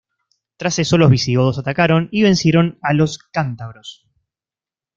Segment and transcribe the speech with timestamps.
[0.57, 4.09] Tras eso los visigodos atacaron y vencieron a los cántabros.